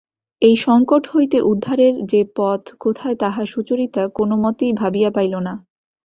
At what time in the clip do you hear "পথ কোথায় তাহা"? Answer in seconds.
2.35-3.41